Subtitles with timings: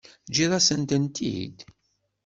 [0.25, 1.57] Teǧǧiḍ-asen-tent-id?